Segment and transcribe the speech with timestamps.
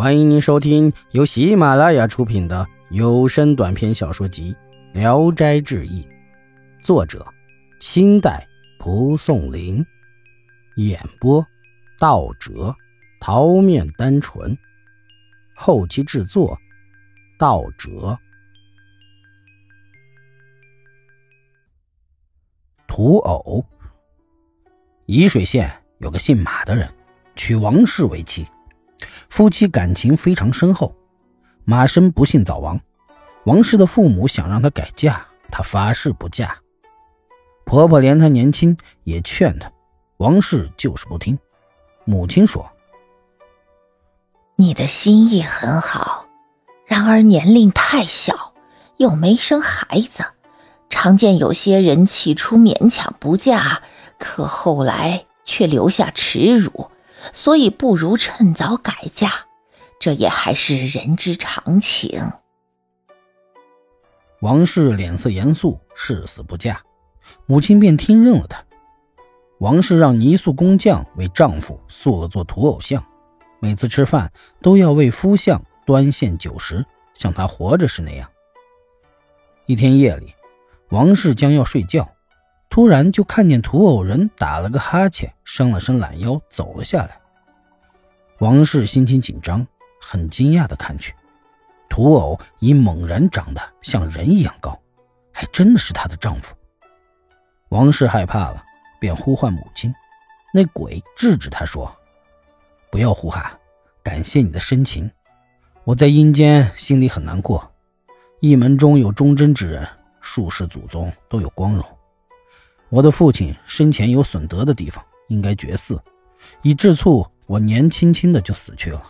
[0.00, 4.56] 欢迎您收听由喜马拉雅出品的有声短篇小说集
[4.98, 6.02] 《聊斋志异》，
[6.82, 7.22] 作者：
[7.80, 8.48] 清代
[8.78, 9.84] 蒲松龄，
[10.76, 11.46] 演播：
[11.98, 12.74] 道哲、
[13.20, 14.56] 桃面单纯，
[15.54, 16.58] 后期制作：
[17.38, 18.18] 道哲。
[22.88, 23.62] 土偶。
[25.04, 26.90] 沂水县有个姓马的人，
[27.36, 28.46] 娶王氏为妻。
[29.28, 30.94] 夫妻感情非常深厚，
[31.64, 32.80] 马生不幸早亡，
[33.44, 36.56] 王氏的父母想让她改嫁，她发誓不嫁。
[37.64, 39.70] 婆婆怜她年轻，也劝她，
[40.16, 41.38] 王氏就是不听。
[42.04, 42.68] 母亲说
[44.56, 46.26] ：“你的心意很好，
[46.86, 48.54] 然而年龄太小，
[48.96, 50.24] 又没生孩子，
[50.88, 53.82] 常见有些人起初勉强不嫁，
[54.18, 56.90] 可后来却留下耻辱。”
[57.32, 59.32] 所以不如趁早改嫁，
[59.98, 62.32] 这也还是人之常情。
[64.40, 66.80] 王氏脸色严肃，誓死不嫁，
[67.46, 68.64] 母亲便听任了他。
[69.58, 73.04] 王氏让泥塑工匠为丈夫塑了座土偶像，
[73.60, 74.32] 每次吃饭
[74.62, 78.26] 都要为夫相端献酒食，像他活着时那样。
[79.66, 80.34] 一天夜里，
[80.88, 82.10] 王氏将要睡觉。
[82.70, 87.20] 突然就看见土偶人打了个哈欠，伸了伸懒腰，走了下来。
[88.38, 89.66] 王氏心情紧张，
[90.00, 91.12] 很惊讶的看去，
[91.88, 94.80] 土偶已猛然长得像人一样高，
[95.32, 96.54] 还真的是她的丈夫。
[97.70, 98.64] 王氏害怕了，
[99.00, 99.92] 便呼唤母亲。
[100.54, 101.92] 那鬼制止她说
[102.88, 103.50] ：“不要呼喊，
[104.02, 105.10] 感谢你的深情。
[105.82, 107.68] 我在阴间心里很难过。
[108.38, 109.86] 一门中有忠贞之人，
[110.20, 111.84] 数世祖宗都有光荣。”
[112.90, 115.96] 我的父亲生前有损德的地方，应该绝嗣，
[116.62, 119.00] 以致促我年轻轻的就死去了。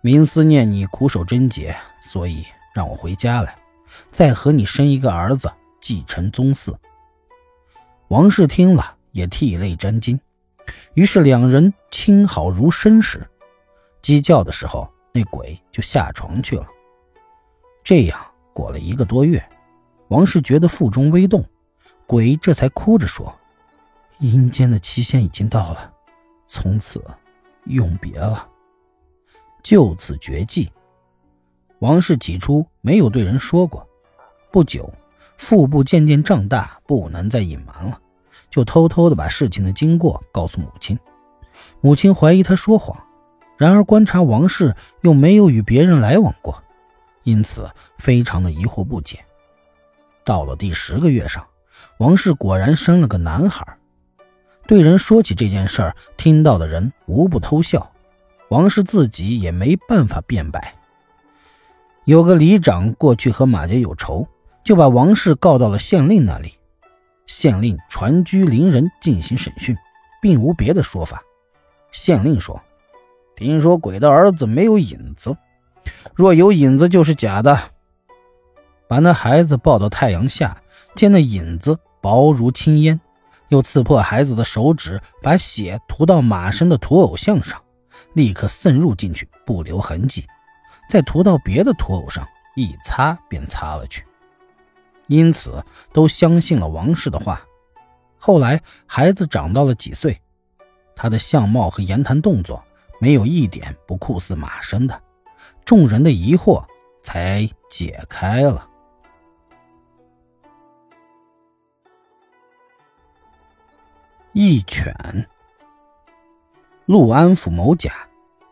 [0.00, 3.54] 明思念你苦守贞洁，所以让我回家来，
[4.10, 5.48] 再和你生一个儿子，
[5.80, 6.74] 继承宗嗣。
[8.08, 10.18] 王氏听了也涕泪沾襟，
[10.94, 13.24] 于是两人亲好如生时。
[14.02, 16.66] 鸡叫的时候，那鬼就下床去了。
[17.84, 18.18] 这样
[18.52, 19.40] 过了一个多月，
[20.08, 21.44] 王氏觉得腹中微动。
[22.10, 23.32] 鬼这才哭着说
[24.18, 25.92] ：“阴间的期限已经到了，
[26.48, 27.00] 从此
[27.66, 28.48] 永别了，
[29.62, 30.68] 就此绝迹。”
[31.78, 33.88] 王氏起初没有对人说过，
[34.50, 34.92] 不久，
[35.36, 37.96] 腹部渐渐胀大，不能再隐瞒了，
[38.50, 40.98] 就偷偷的把事情的经过告诉母亲。
[41.80, 43.00] 母亲怀疑他说谎，
[43.56, 46.60] 然而观察王氏又没有与别人来往过，
[47.22, 49.24] 因此非常的疑惑不解。
[50.24, 51.46] 到了第十个月上。
[51.98, 53.66] 王氏果然生了个男孩，
[54.66, 57.90] 对人说起这件事儿，听到的人无不偷笑。
[58.48, 60.74] 王氏自己也没办法辩白。
[62.04, 64.26] 有个里长过去和马家有仇，
[64.64, 66.54] 就把王氏告到了县令那里。
[67.26, 69.76] 县令传居邻人进行审讯，
[70.20, 71.22] 并无别的说法。
[71.92, 72.60] 县令说
[73.36, 75.36] ：“听说鬼的儿子没有影子，
[76.14, 77.56] 若有影子就是假的。”
[78.88, 80.59] 把那孩子抱到太阳下。
[80.94, 83.00] 见那影子薄如轻烟，
[83.48, 87.60] 又刺破孩子的手指，把血涂到马身的土偶像上，
[88.14, 90.26] 立刻渗入进去，不留痕迹。
[90.88, 94.04] 再涂到别的土偶上，一擦便擦了去。
[95.06, 97.40] 因此都相信了王氏的话。
[98.18, 100.20] 后来孩子长到了几岁，
[100.94, 102.62] 他的相貌和言谈动作
[103.00, 105.00] 没有一点不酷似马身的，
[105.64, 106.64] 众人的疑惑
[107.02, 108.68] 才解开了。
[114.32, 114.94] 一犬。
[116.86, 117.92] 陆安府某甲，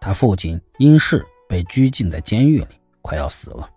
[0.00, 3.70] 他父亲因事被拘禁在监狱里，快要死了。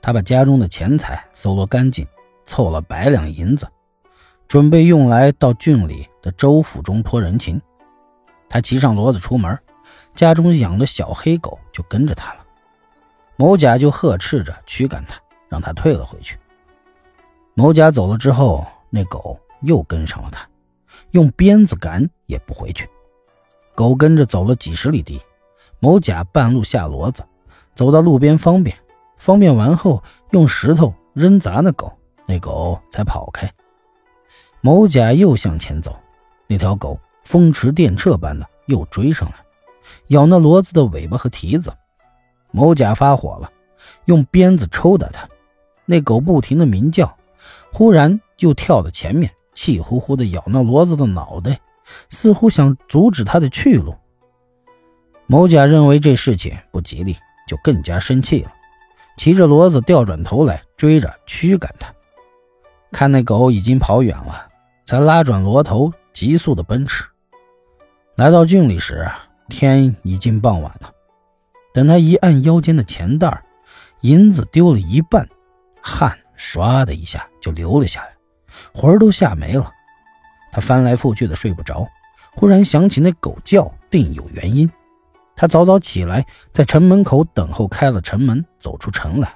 [0.00, 2.06] 他把家中的钱财搜罗干净，
[2.46, 3.68] 凑了百两银子，
[4.48, 7.60] 准备用来到郡里的州府中托人情。
[8.48, 9.58] 他骑上骡子出门，
[10.14, 12.46] 家中养的小黑狗就跟着他了。
[13.36, 15.20] 某甲就呵斥着驱赶他，
[15.50, 16.38] 让他退了回去。
[17.52, 20.48] 某甲走了之后，那狗又跟上了他。
[21.14, 22.88] 用鞭子赶也不回去，
[23.72, 25.20] 狗跟着走了几十里地，
[25.78, 27.22] 某甲半路下骡子，
[27.76, 28.76] 走到路边方便，
[29.16, 30.02] 方便完后
[30.32, 31.92] 用石头扔砸那狗，
[32.26, 33.48] 那狗才跑开。
[34.60, 35.96] 某甲又向前走，
[36.48, 39.36] 那条狗风驰电掣般的又追上来，
[40.08, 41.72] 咬那骡子的尾巴和蹄子。
[42.50, 43.48] 某甲发火了，
[44.06, 45.28] 用鞭子抽打它，
[45.84, 47.16] 那狗不停的鸣叫，
[47.72, 49.30] 忽然就跳到前面。
[49.54, 51.58] 气呼呼地咬那骡子的脑袋，
[52.10, 53.94] 似乎想阻止他的去路。
[55.26, 57.16] 某甲认为这事情不吉利，
[57.48, 58.52] 就更加生气了，
[59.16, 61.92] 骑着骡子调转头来追着驱赶他。
[62.92, 64.46] 看那狗已经跑远了，
[64.84, 67.04] 才拉转骡头，急速的奔驰。
[68.16, 69.10] 来到郡里时，
[69.48, 70.92] 天已经傍晚了。
[71.72, 73.42] 等他一按腰间的钱袋，
[74.02, 75.28] 银子丢了一半，
[75.82, 78.13] 汗唰的一下就流了下来，
[78.74, 79.72] 魂儿都吓没了。
[80.52, 81.86] 他翻来覆去的睡不着，
[82.36, 84.70] 忽然想起那狗叫，定有原因。
[85.36, 89.34] 他早早起来，在城门口等候，开了城门，走出城来，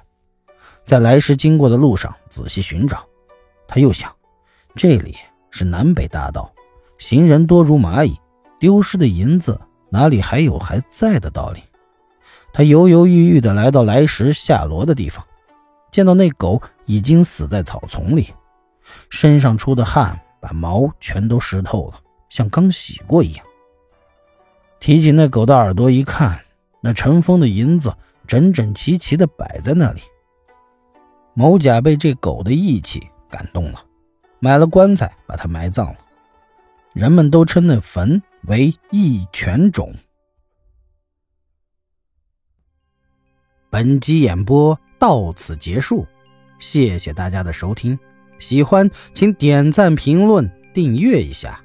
[0.85, 3.05] 在来时经过的路上仔细寻找。
[3.67, 4.09] 他又想，
[4.75, 5.17] 这里
[5.51, 6.49] 是南北大道，
[6.97, 8.17] 行人多如蚂蚁，
[8.59, 11.61] 丢失的银子哪里还有还在的道理？
[12.53, 15.23] 他犹犹豫豫地来到来时下罗的地方，
[15.91, 18.33] 见到那狗已经死在草丛里，
[19.09, 23.45] 身上出的汗把毛全都湿透了，像刚洗过一样。
[24.79, 26.39] 提起那狗的耳朵一看，
[26.81, 27.93] 那尘封的银子
[28.27, 30.01] 整整齐齐地摆在那里。
[31.33, 33.01] 某甲被这狗的义气。
[33.31, 33.85] 感动了，
[34.39, 35.97] 买了棺材把它埋葬了。
[36.93, 39.93] 人们都称那坟为义泉冢。
[43.69, 46.07] 本集演播到此结束，
[46.57, 47.99] 谢谢大家的收听。
[48.39, 51.59] 喜欢请点赞、评论、订阅一下。